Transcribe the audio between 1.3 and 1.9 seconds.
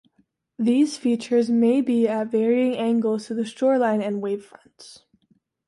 may